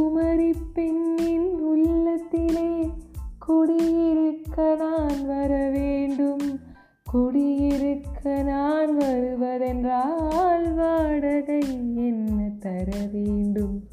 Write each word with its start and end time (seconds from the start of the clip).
குமரி 0.00 0.54
பெண்ணின் 0.74 1.58
உள்ளத்திலே 1.58 2.90
குடியிருக்க 3.38 4.76
நான் 4.78 5.26
வர 5.26 5.68
வேண்டும். 5.68 6.60
குடியிருக்க 7.04 8.42
நான் 8.42 8.98
வருவதென்றால் 8.98 10.74
வாடகை 10.74 11.60
என்ன 11.96 12.50
தர 12.58 12.92
வேண்டும்? 13.12 13.88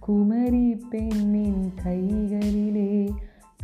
குமரி 0.00 0.76
பெண்ணின் 0.90 1.72
கைகளிலே 1.82 3.10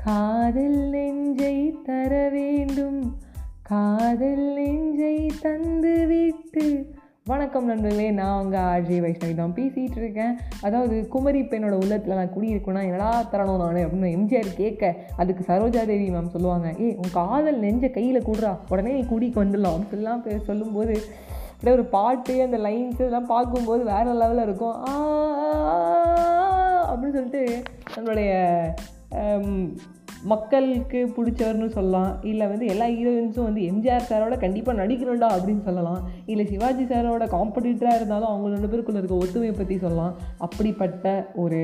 காதல் 0.05 0.88
நெஞ்சை 0.88 1.74
தர 1.83 2.29
வேண்டும். 2.29 3.16
காதல் 3.62 4.52
நெஞ்சை 4.52 5.30
தந்துவிட்டு 5.42 6.94
வணக்கம் 7.27 7.66
நண்பர்களே 7.66 8.10
நான் 8.10 8.45
உங்கள் 8.45 8.60
ஆர்ஜி 8.60 9.01
வைஷ்ணவி 9.01 9.34
தான். 9.34 9.52
பேசிகிட்டு 9.52 9.96
இருக்கேன். 9.96 10.37
அதாவது 10.62 11.09
குமரி 11.09 11.41
பெண்ணோட 11.42 11.70
உள்ளத்தில் 11.70 12.15
நான் 12.15 12.32
குடியிருக்கேன்னா 12.34 12.82
என்னடா 12.82 13.23
தரணும் 13.32 13.56
நான் 13.56 13.74
அப்படின்னு 13.74 14.16
எம்ஜிஆர் 14.19 14.55
கேட்க 14.56 14.82
அதுக்கு 15.16 15.52
சரோஜா 15.52 15.87
தேவி 15.87 16.10
மேம் 16.10 16.29
சொல்லுவாங்க 16.29 16.68
ஏ 16.80 16.95
உன் 16.95 17.10
காதல் 17.12 17.59
நெஞ்ச 17.59 17.88
கையில் 17.88 18.23
கூடுறா 18.23 18.56
உடனே 18.68 18.92
நீ 18.92 19.06
குடிக்கு 19.06 19.45
வந்துடலாம். 19.45 19.80
அப்படிலாம் 19.80 20.23
பே- 20.24 20.42
சொல்லும்போது 20.42 20.95
அப்படியே 21.52 21.73
ஒரு 21.73 21.84
பாட்டு 21.84 22.42
அந்த 22.42 22.59
லைன்ஸ் 22.59 22.92
இதெல்லாம் 22.92 23.27
பார்க்கும்போது 23.27 23.84
வேறு 23.84 24.12
லெவலில் 24.23 24.43
இருக்கும். 24.43 24.84
ஆ, 24.88 24.93
அப்படின்னு 26.91 27.12
சொல்லிட்டு 27.12 27.62
நம்மளுடைய 27.95 28.32
மக்களுக்கு 30.33 31.01
பிடிச்சவர்னு 31.16 31.69
சொல்லலாம். 31.77 32.12
இல்லை 32.30 32.45
வந்து 32.52 32.66
எல்லா 32.73 32.87
ஹீரோயின்ஸும் 32.96 33.48
வந்து 33.48 33.62
எம்ஜிஆர் 33.70 34.09
சாரோட 34.10 34.37
கண்டிப்பாக 34.45 34.78
நடிக்கணும்டா 34.80 35.28
அப்படின்னு 35.37 35.62
சொல்லலாம். 35.69 36.01
இல்லை 36.32 36.45
சிவாஜி 36.52 36.84
சாரோட 36.92 37.27
காம்படிட்டராக 37.37 37.99
இருந்தாலும் 38.01 38.30
அவங்க 38.30 38.54
ரெண்டு 38.54 38.71
பேருக்குள்ள 38.73 39.01
இருக்க 39.02 39.23
ஒத்துமையை 39.24 39.54
பற்றி 39.59 39.76
சொல்லலாம். 39.84 40.15
அப்படிப்பட்ட 40.46 41.12
ஒரு 41.45 41.60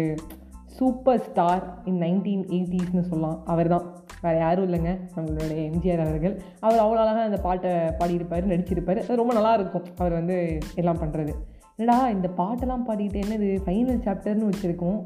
சூப்பர் 0.78 1.22
ஸ்டார் 1.28 1.64
இன் 1.90 1.98
நைன்டீன் 2.02 2.44
எயிட்டிஸ்னு 2.56 3.02
சொல்லலாம். 3.08 3.38
அவர் 3.52 3.72
தான் 3.72 3.86
வேறு 4.24 4.38
யாரும் 4.44 4.66
இல்லைங்க. 4.68 4.92
நம்மளுடைய 5.16 5.60
எம்ஜிஆர் 5.70 6.04
அவர்கள். 6.04 6.34
அவர் 6.64 6.82
அவ்வளோ 6.84 7.00
அழகாக 7.04 7.24
அந்த 7.30 7.40
பாட்டை 7.46 7.72
பாடியிருப்பார் 8.00 8.52
நடிச்சிருப்பார். 8.52 9.00
அது 9.04 9.20
ரொம்ப 9.22 9.34
நல்லா 9.38 9.54
இருக்கும். 9.58 9.88
அவர் 10.02 10.14
வந்து 10.20 10.36
எல்லாம் 10.82 11.02
பண்ணுறது 11.02 11.34
என்னடா 11.78 11.98
இந்த 12.14 12.28
பாட்டெல்லாம் 12.38 12.86
பாடிக்கிட்டு 12.88 13.24
என்னது? 13.24 13.50
ஃபைனல் 13.66 14.00
சாப்டர்னு 14.06 14.48
வச்சுருக்கோம். 14.50 14.98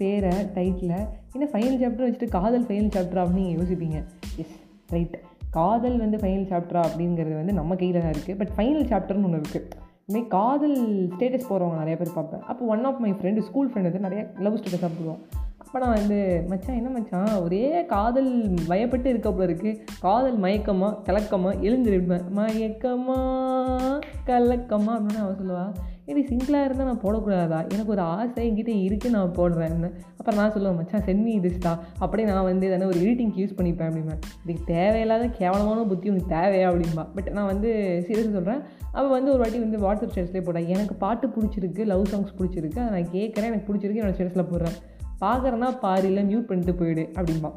பேரை 0.00 0.34
டைட்டில் 0.56 0.94
என்ன 1.34 1.48
ஃபைனல் 1.52 1.80
சாப்டர் 1.82 2.06
வச்சுட்டு 2.06 2.28
காதல் 2.38 2.66
ஃபைனல் 2.68 2.94
சாப்டரா 2.96 3.24
அப்படின்னு 3.26 3.56
யோசிப்பீங்க. 3.58 3.98
எஸ் 4.42 4.56
ரைட் 4.94 5.16
காதல் 5.58 5.98
வந்து 6.04 6.18
ஃபைனல் 6.22 6.48
சாப்டரா 6.52 6.80
அப்படிங்கிறது 6.88 7.34
வந்து 7.40 7.58
நம்ம 7.60 7.76
கையில் 7.82 8.00
தான் 8.04 8.14
இருக்குது 8.14 8.38
பட் 8.40 8.54
ஃபைனல் 8.56 8.88
சாப்டர்னு 8.92 9.28
ஒன்று 9.28 9.42
இருக்குது 9.42 9.66
இதுமாரி 10.08 10.26
காதல் 10.36 10.76
ஸ்டேட்டஸ் 11.14 11.48
போகிறவங்க 11.48 11.78
நிறைய 11.82 11.96
பேர் 12.00 12.16
பார்ப்பேன். 12.18 12.44
அப்போ 12.50 12.62
one 12.74 12.86
of 12.90 13.00
my 13.04 13.10
friend 13.18 13.40
school 13.48 13.68
friend 13.70 13.90
வந்து 13.90 14.06
நிறைய 14.06 14.22
லவ் 14.44 14.56
ஸ்டேட்டஸாக 14.60 14.90
போடுவோம் 14.94 15.20
அப்போ 15.62 15.78
நான் 15.82 15.96
வந்து 15.98 16.18
மச்சான் 16.50 16.78
என்ன 16.80 16.90
மச்சான்? 16.94 17.32
ஒரே 17.44 17.64
காதல் 17.92 18.30
வயப்பட்டு 18.70 19.08
இருக்கப்போ 19.12 19.42
இருக்குது 19.48 19.80
காதல் 20.04 20.38
மயக்கமா 20.44 20.88
கலக்கமா 21.08 21.50
எழுந்திருப்பேன். 21.66 22.24
மயக்கமாக 22.38 23.98
கலக்கமாக 24.30 24.96
அப்படின்னு 24.98 25.24
அவன் 25.24 25.40
சொல்லுவாள் 25.40 25.74
இது 26.10 26.20
சிங்கிளாக 26.28 26.66
இருந்தால் 26.66 26.88
நான் 26.90 27.00
போடக்கூடாதா? 27.02 27.58
எனக்கு 27.72 27.92
ஒரு 27.94 28.00
ஆசை 28.00 28.42
என்கிட்ட 28.48 28.72
இருக்குது 28.84 29.14
நான் 29.16 29.34
போடுறேன்னு. 29.38 29.88
அப்புறம் 30.18 30.38
நான் 30.40 30.52
சொல்லுவேன் 30.54 30.76
மச்சான் 30.76 31.04
சென்மி 31.08 31.32
இதுஸ்டா 31.38 31.72
அப்படியே 31.98 32.28
நான் 32.28 32.48
வந்து 32.50 32.66
எதனா 32.68 32.86
ஒரு 32.92 33.00
எடிட்டிங்க்கு 33.04 33.42
யூஸ் 33.42 33.56
பண்ணிப்பேன் 33.58 33.88
அப்படிம்பேன் 33.88 34.20
இதுக்கு 34.44 34.62
தேவையில்லாத 34.74 35.26
கேவலமான 35.40 35.82
புத்தி 35.82 36.10
உனக்கு 36.10 36.34
தேவையா? 36.34 36.68
அப்படிம்பா. 36.70 37.04
பட் 37.16 37.28
நான் 37.30 37.50
வந்து 37.52 37.70
சீரியஸாக 38.06 38.36
சொல்கிறேன் 38.38 38.62
அவள் 38.92 39.14
வந்து 39.16 39.30
ஒரு 39.30 39.38
வாட்டி 39.38 39.58
வந்து 39.58 39.80
வாட்ஸ்அப் 39.86 40.12
ஸ்டேட்டஸ்லேயே 40.14 40.44
போட்டா 40.44 40.62
எனக்கு 40.76 40.94
பாட்டு 40.94 41.28
பிடிச்சிருக்கு 41.36 41.84
லவ் 41.92 42.06
சாங்ஸ் 42.12 42.36
பிடிச்சிருக்கு. 42.38 42.80
அதை 42.84 42.90
நான் 42.96 43.12
கேட்குறேன் 43.16 43.50
எனக்கு 43.50 43.68
பிடிச்சிருக்கு 43.68 44.02
என்னோட 44.02 44.16
ஸ்டேட்டஸில் 44.18 44.50
போடுறேன். 44.52 44.78
பார்க்குறேன்னா 45.20 45.78
பாரு 45.78 46.06
இல்லை 46.06 46.24
மியூட் 46.30 46.48
பண்ணிட்டு 46.52 46.74
போயிடு 46.74 47.04
அப்படிம்பா. 47.14 47.52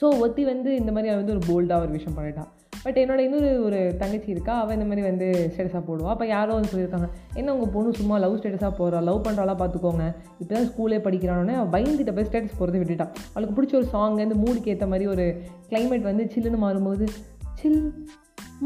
ஸோ 0.00 0.08
ஒத்தி 0.18 0.44
வந்து 0.44 0.76
இந்த 0.76 0.92
மாதிரி 0.92 1.12
அவ 1.12 1.22
வந்து 1.22 1.36
ஒரு 1.36 1.44
போல்டாக 1.48 1.84
ஒரு 1.84 1.90
விஷயம் 1.90 2.18
பண்ணிட்டான். 2.18 2.50
பட் 2.84 2.98
என்னோட 3.02 3.20
இன்னொரு 3.26 3.50
ஒரு 3.66 3.80
தங்கச்சி 4.00 4.28
இருக்கா 4.34 4.54
அவள் 4.60 4.76
இந்த 4.76 4.86
மாதிரி 4.88 5.02
வந்து 5.08 5.26
ஸ்டேட்டஸாக 5.52 5.82
போடுவாள் 5.88 6.14
அப்போ 6.14 6.26
யாரோ 6.26 6.54
வந்து 6.56 6.72
சொல்லியிருக்காங்க 6.72 7.08
என்ன 7.40 7.54
உங்கள் 7.56 7.72
பொண்ணு 7.74 7.98
சும்மா 8.00 8.18
லவ் 8.24 8.38
ஸ்டேட்டஸாக 8.40 8.72
போகிறா 8.80 9.00
லவ் 9.08 9.24
பண்ணுறாலாம் 9.26 9.60
பார்த்துக்கோங்க 9.62 10.06
இப்போ 10.40 10.52
தான் 10.54 10.68
ஸ்கூலே 10.70 10.98
படிக்கிறானே 11.06 11.54
அவள் 11.60 11.72
பயந்துட்ட 11.76 12.14
போய் 12.16 12.28
ஸ்டேட்டஸ் 12.30 12.58
போகிறத 12.58 12.80
விட்டுட்டான் 12.82 13.12
அவளுக்கு 13.32 13.56
பிடிச்ச 13.58 13.76
ஒரு 13.82 13.88
சாங் 13.94 14.24
இந்த 14.26 14.38
மூடுக்கு 14.42 14.72
ஏற்ற 14.74 14.88
மாதிரி 14.94 15.06
ஒரு 15.14 15.26
கிளைமேட் 15.70 16.10
வந்து 16.10 16.26
சில்லுன்னு 16.34 16.60
மாறும்போது 16.66 17.06
சில் 17.60 17.80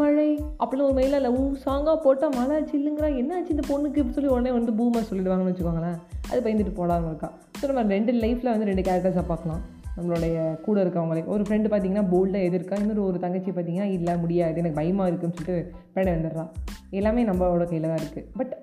மழை 0.00 0.30
அப்படின்னு 0.60 0.86
ஒரு 0.86 0.96
மயில 0.96 1.18
லவ் 1.26 1.38
சாங்காக 1.66 1.96
போட்டால் 2.04 2.34
மழை 2.38 2.56
சில்லுங்கிறா 2.72 3.08
என்னாச்சு 3.20 3.54
இந்த 3.54 3.64
பொண்ணுக்கு? 3.68 4.00
இப்படி 4.00 4.16
சொல்லி 4.16 4.32
உடனே 4.34 4.50
வந்து 4.56 4.72
பூமர் 4.78 5.08
சொல்லிடுவாங்கன்னு 5.10 5.52
வச்சுக்கோங்களேன். 5.52 5.96
அது 6.30 6.40
பயந்துட்டு 6.46 6.74
போடாமல் 6.80 7.08
இருக்கா. 7.10 7.28
ஸோ 7.58 7.72
நம்ம 7.72 7.92
ரெண்டு 7.96 8.12
லைஃப்பில் 8.24 8.52
வந்து 8.54 8.68
ரெண்டு 8.70 8.84
கேரக்டர்ஸாக 8.88 9.26
பார்க்கலாம். 9.32 9.62
நம்மளுடைய 9.96 10.60
கூட 10.60 10.84
இருக்கவங்களே 10.84 11.24
ஒரு 11.26 11.42
ஃப்ரெண்டு 11.42 11.68
பார்த்தீங்கன்னா 11.72 12.06
போல்டாக 12.12 12.48
எதிர்க்கா 12.48 12.80
இன்னொரு 12.80 13.04
ஒரு 13.04 13.18
தங்கச்சி 13.18 13.50
பார்த்தீங்கன்னா 13.50 13.88
இல்லை 13.98 14.18
முடியாது 14.18 14.56
எனக்கு 14.56 14.80
பயமாக 14.80 15.10
இருக்குன்னு 15.10 15.36
சொல்லிட்டு 15.38 15.72
பேட 15.94 16.06
வந்துடுறான். 16.16 16.50
எல்லாமே 16.90 17.24
நம்மளோட 17.24 17.64
கையில் 17.64 17.88
தான் 17.88 18.02
இருக்குது 18.04 18.26
பட் 18.36 18.54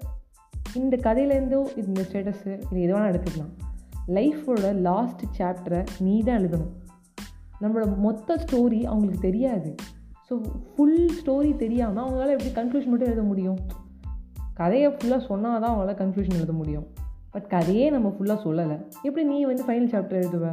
இந்த 0.75 0.97
கதையிலேருந்தோ 0.97 1.61
இந்த 1.75 2.01
ஸ்டேட்டஸு 2.01 2.51
இது 2.69 2.81
எது 2.81 2.93
வேணால் 2.93 3.11
எடுத்துக்கலாம். 3.11 3.51
லைஃபோட 4.07 4.73
லாஸ்ட் 4.73 5.23
சாப்டரை 5.37 5.83
நீ 5.99 6.23
தான் 6.23 6.39
எழுதணும். 6.41 6.71
நம்மளோட 7.61 7.97
மொத்த 7.97 8.35
ஸ்டோரி 8.35 8.83
அவங்களுக்கு 8.83 9.21
தெரியாது. 9.21 9.75
ஸோ 10.29 10.33
ஃபுல் 10.75 11.11
ஸ்டோரி 11.19 11.55
தெரியாமல் 11.55 12.03
அவங்களால 12.03 12.35
எப்படி 12.37 12.51
கன்க்ளூஷன் 12.61 12.91
மட்டும் 12.93 13.09
எழுத 13.11 13.21
முடியும்? 13.21 13.59
கதையை 14.53 14.89
ஃபுல்லாக 14.89 15.25
சொன்னால் 15.25 15.61
தான் 15.61 15.71
அவங்களால 15.71 15.95
கன்க்ளூஷன் 16.03 16.37
எழுத 16.39 16.51
முடியும். 16.51 16.87
பட் 17.31 17.47
கதையே 17.47 17.89
நம்ம 17.89 18.15
ஃபுல்லாக 18.19 18.39
சொல்லலை. 18.47 18.77
எப்படி 19.01 19.25
நீ 19.25 19.43
வந்து 19.43 19.63
ஃபைனல் 19.67 19.91
சாப்டர் 19.93 20.21
எழுதுவ? 20.23 20.47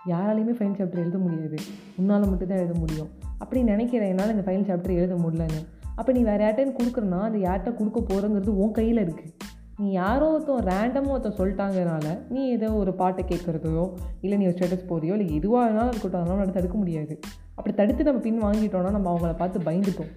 யாராலையுமே 0.00 0.52
ஃபைனல் 0.58 0.78
சாப்டர் 0.80 1.02
எழுத 1.04 1.18
முடியாது. 1.24 1.58
உன்னால் 2.00 2.28
மட்டும்தான் 2.30 2.60
எழுத 2.62 2.74
முடியும். 2.82 3.10
அப்படி 3.42 3.60
நினைக்கிறேன் 3.62 4.10
என்னால் 4.12 4.32
இந்த 4.34 4.44
ஃபைனல் 4.46 4.68
சாப்டர் 4.68 4.98
எழுத 5.00 5.14
முடியலன்னு. 5.24 5.60
அப்போ 5.98 6.10
நீ 6.16 6.20
வேறு 6.28 6.42
யார்கிட்டையும் 6.44 6.76
கொடுக்குறனா 6.78 7.20
அது 7.28 7.38
யார்கிட்ட 7.46 7.70
கொடுக்க 7.78 8.00
போகிறங்கிறது 8.00 8.52
உன் 8.62 8.76
கையில் 8.78 9.00
இருக்குது 9.04 9.32
நீ 9.80 9.88
யாரோ 9.92 10.26
ஒருத்தன் 10.34 10.64
ரேண்டமாக 10.68 11.14
ஒருத்தன் 11.14 11.36
சொல்லிட்டாங்கனால 11.40 12.06
நீ 12.34 12.40
ஏதோ 12.54 12.68
ஒரு 12.82 12.92
பாட்டை 13.00 13.22
கேட்குறதையோ 13.30 13.84
இல்லை 14.22 14.36
நீ 14.38 14.46
ஒரு 14.50 14.56
ஸ்டேட்டஸ் 14.56 14.88
போறியோ 14.90 15.14
இல்லை 15.16 15.26
எதுவாக 15.38 15.66
இருந்தாலும் 15.66 15.92
இருக்கட்டும் 15.92 16.20
அதெல்லாம் 16.20 16.40
நம்ம 16.42 16.56
தடுக்க 16.58 16.76
முடியாது. 16.82 17.14
அப்படி 17.56 17.74
தடுத்து 17.80 18.08
நம்ம 18.08 18.22
பின் 18.26 18.42
வாங்கிட்டோம்னா 18.46 18.90
நம்ம 18.96 19.10
அவங்கள 19.12 19.34
பார்த்து 19.42 19.66
பயந்துட்டோம் 19.68 20.10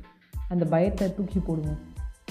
அந்த 0.54 0.66
பயத்தை 0.66 1.08
தூக்கி 1.18 1.40
போடுவோம். 1.40 1.80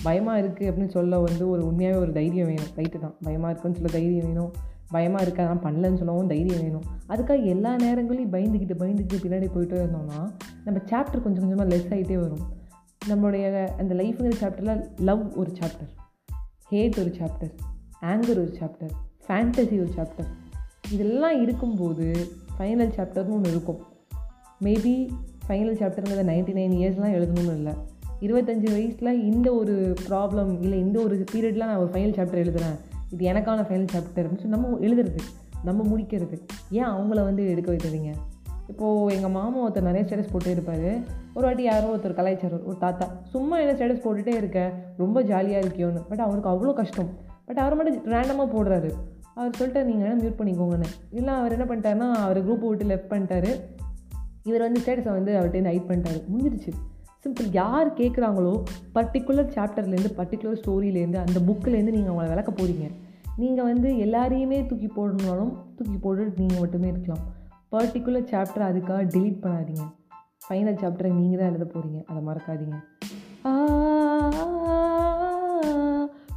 பயமாக 0.03 0.41
இருக்குது 0.43 0.69
அப்படின்னு 0.71 0.93
சொல்ல 0.99 1.21
வந்து 1.29 1.49
ஒரு 1.51 1.63
உண்மையாகவே 1.69 2.01
ஒரு 2.05 2.13
தைரியம் 2.19 2.51
வேணும். 2.51 2.73
ரைட்டு 2.79 2.99
தான். 3.05 3.15
பயமாக 3.27 3.51
இருக்குன்னு 3.53 3.79
சொல்ல 3.79 3.93
தைரியம் 3.99 4.27
வேணும். 4.27 4.53
பயமாக 4.95 5.25
இருக்க 5.25 5.43
அதெல்லாம் 5.43 5.65
பண்ணலன்னு 5.67 6.01
சொல்லவும் 6.01 6.31
தைரியம் 6.33 6.63
வேணும். 6.65 6.87
அதுக்காக 7.13 7.45
எல்லா 7.55 7.73
நேரங்களையும் 7.85 8.33
பயந்துக்கிட்டு 8.35 8.77
பயந்துக்கிட்டு 8.83 9.23
பின்னாடி 9.25 9.49
போயிட்டே 9.55 9.77
இருந்தோம்னா 9.83 10.21
நம்ம 10.65 10.79
சாப்டர் 10.93 11.25
கொஞ்சம் 11.27 11.45
கொஞ்சமாக 11.45 11.69
லெஸ் 11.73 11.93
ஆகிட்டே 11.97 12.17
வரும். 12.25 12.45
நம்மளுடைய 13.11 13.45
அந்த 13.83 13.93
லைஃப்புங்கிற 14.01 14.37
சாப்டரில் 14.43 14.83
லவ் 15.09 15.23
ஒரு 15.37 15.53
சாப்டர் 15.61 15.93
ஹேட் 16.73 16.99
ஒரு 17.03 17.13
சாப்டர் 17.21 17.53
ஆங்கர் 18.13 18.41
ஒரு 18.45 18.53
சாப்டர் 18.61 18.93
ஃபேண்டசி 19.27 19.77
ஒரு 19.85 19.93
சாப்டர் 19.97 20.29
இதெல்லாம் 20.91 21.37
இருக்கும்போது 21.43 22.07
ஃபைனல் 22.59 22.93
சாப்டர்னு 22.97 23.37
ஒன்று 23.37 23.51
இருக்கும். 23.51 23.81
மேபி 24.65 24.95
ஃபைனல் 25.47 25.79
சாப்டருங்கிறத 25.81 26.25
நைன்டி 26.33 26.53
நைன் 26.59 26.75
இயர்ஸ்லாம் 26.81 27.17
எழுதணும்னு 27.19 27.55
இல்லை. 27.61 27.75
இருபத்தஞ்சி 28.27 28.69
வயசில் 28.73 29.21
இந்த 29.31 29.49
ஒரு 29.55 29.75
ப்ராப்ளம் 30.09 30.51
இல்லை 30.63 30.79
இந்த 30.79 30.97
ஒரு 31.01 31.25
பீரியடில் 31.33 31.69
நான் 31.69 31.83
ஒரு 31.85 31.93
ஃபைனல் 31.95 32.17
சாப்டர் 32.19 32.43
எழுதுகிறேன் 32.43 32.79
இது 33.11 33.23
எனக்கான 33.33 33.65
ஃபைனல் 33.69 33.93
சாப்டர் 33.95 34.25
அப்படின்னு 34.25 34.43
சொல்லி 34.43 34.57
நம்ம 34.57 34.77
எழுதுறது 34.87 35.23
நம்ம 35.69 35.81
முடிக்கிறது. 35.83 36.37
ஏன் 36.71 36.91
அவங்கள 36.93 37.23
வந்து 37.25 37.51
எடுக்க 37.51 37.73
வைக்கிறீங்க 37.73 38.11
இப்போது 38.69 39.15
எங்கள் 39.15 39.31
மாமா 39.31 39.69
ஒருத்தர் 39.69 39.89
நிறைய 39.89 40.03
ஸ்டேட்டஸ் 40.07 40.33
போட்டே 40.33 40.51
இருப்பார். 40.51 40.91
ஒரு 41.35 41.45
வாட்டி 41.47 41.63
யாரோ 41.63 41.97
ஒருத்தர் 41.97 42.19
கலாய்ச்சார் 42.19 42.65
ஒரு 42.65 42.77
தாத்தா. 42.79 43.07
சும்மா 43.23 43.59
என்ன 43.59 43.73
ஸ்டேட்டஸ் 43.73 44.05
போட்டுகிட்டே 44.05 44.35
இருக்க 44.37 44.73
ரொம்ப 44.97 45.23
ஜாலியாக 45.23 45.67
இருக்கியோன்னு. 45.67 46.03
பட் 46.09 46.19
அவருக்கு 46.19 46.51
அவ்வளோ 46.51 46.73
கஷ்டம். 46.73 47.11
பட் 47.47 47.59
அவர் 47.59 47.77
மட்டும் 47.77 48.13
ரேண்டமாக 48.15 48.49
போடுறாரு. 48.57 48.91
அவர் 49.35 49.57
சொல்லிட்டு 49.57 49.85
நீங்கள் 49.85 50.07
என்ன 50.09 50.23
மியூட் 50.23 50.39
பண்ணிக்கோங்கன்னு. 50.41 50.89
இல்லை 51.11 51.35
அவர் 51.35 51.53
என்ன 51.53 51.65
பண்ணிட்டாருன்னா 51.65 52.09
அவர் 52.27 52.41
குரூப்பை 52.47 52.69
விட்டு 52.69 52.85
லெஃப்ட் 52.85 53.13
பண்ணிட்டாரு. 53.13 53.51
இவர் 54.45 54.61
வந்து 54.61 54.81
ஸ்டேட்டஸை 54.81 55.13
வந்து 55.19 55.35
அவர்கிட்ட 55.39 55.73
ஹைட் 55.73 55.91
பண்ணிட்டாரு. 55.91 56.21
முடிஞ்சிருச்சு 56.31 56.73
சிம்பிள் 57.25 57.49
யார் 57.53 57.89
கேட்குறாங்களோ 57.95 58.63
பர்டிகுலர் 58.95 59.51
சாப்டர்லேருந்து 59.57 60.13
பர்டிகுலர் 60.17 60.61
ஸ்டோரியிலேருந்து 60.65 61.19
அந்த 61.27 61.39
புக்கிலேருந்து 61.49 61.95
நீங்கள் 61.97 62.13
அவங்கள 62.13 62.29
விளக்க 62.29 62.51
போகிறீங்க 62.51 62.87
நீங்கள் 63.37 63.65
வந்து 63.65 63.97
எல்லாரையுமே 63.97 64.67
தூக்கி 64.67 64.87
போடணுனாலும் 64.87 65.53
தூக்கி 65.77 65.99
போட்டு 66.03 66.33
நீங்கள் 66.37 66.59
மட்டுமே 66.59 66.89
இருக்கலாம். 66.89 67.25
பர்டிகுலர் 67.73 68.31
சாப்டர் 68.31 68.75
அதுக்காக 68.75 69.07
டிலீட் 69.07 69.43
பண்ணாதீங்க. 69.43 69.83
ஃபைனல் 70.49 70.77
சாப்டரை 70.77 71.13
நீங்கள் 71.13 71.41
தான் 71.41 71.49
எழுத 71.49 71.65
போகிறீங்க 71.65 72.05
அதை 72.05 72.23
மறக்காதீங்க. 72.23 72.83
ஆ, 73.45 73.69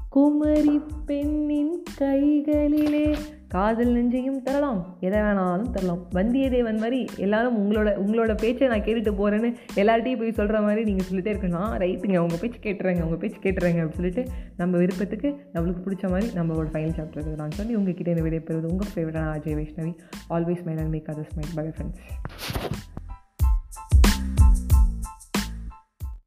குமரி 0.09 0.81
பெண்ணின் 1.05 1.83
கைகளிலே 1.95 3.15
காதல் 3.53 3.93
நெஞ்சையும் 3.95 4.41
தரலாம். 4.45 4.79
எதை 4.99 5.19
வேணாலும் 5.19 5.71
தரலாம். 5.75 6.01
வந்தியத்தேவன் 6.15 6.81
மாதிரி 6.83 6.99
எல்லாரும் 7.25 7.57
உங்களோட 7.61 7.89
உங்களோட 8.03 8.37
பேச்சை 8.37 8.67
நான் 8.67 8.85
கேட்டுட்டு 8.87 9.11
போகிறேன்னு 9.19 9.49
எல்லார்ட்டையும் 9.75 10.21
போய் 10.21 10.37
சொல்கிற 10.39 10.61
மாதிரி 10.61 10.83
நீங்கள் 10.83 11.07
சொல்லிட்டே 11.11 11.31
இருக்கணும். 11.33 11.71
ரைட்டுங்க 11.83 12.17
உங்கள் 12.17 12.41
பேச்சு 12.41 12.59
கேட்டுறேங்க 12.65 13.03
உங்கள் 13.07 13.21
பேச்சு 13.23 13.39
கேட்டுறேங்க 13.45 13.79
அப்படின்னு 13.83 13.99
சொல்லிட்டு 13.99 14.23
நம்ம 14.57 14.77
விருப்பத்துக்கு 14.77 15.31
நம்மளுக்கு 15.53 15.83
பிடிச்ச 15.85 16.09
மாதிரி 16.09 16.27
நம்மளோட 16.39 16.67
ஃபைனல் 16.73 16.97
சாப்டர் 16.99 17.35
நான் 17.41 17.57
சொல்லி 17.59 17.75
உங்ககிட்ட 17.75 18.11
இந்த 18.15 18.25
விடைபெறுவது 18.29 18.69
உங்கள் 18.73 18.91
favourite 18.95 19.31
Ajay 19.37 19.57
Vaishnavi. 19.61 19.93
Always 20.29 20.65
my 20.67 20.75
and 20.83 20.93
make 20.95 21.09
others 21.13 21.35
mind 21.37 21.55
bye 21.55 21.65
friends 21.75 22.52